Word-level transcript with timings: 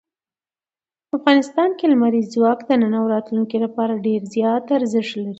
افغانستان 1.17 1.69
کې 1.77 1.85
لمریز 1.93 2.25
ځواک 2.35 2.59
د 2.67 2.71
نن 2.81 2.93
او 2.99 3.05
راتلونکي 3.13 3.57
لپاره 3.65 4.01
ډېر 4.05 4.21
زیات 4.33 4.63
ارزښت 4.77 5.13
لري. 5.21 5.29